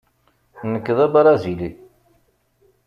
[0.71, 1.69] Nekk d abṛazili.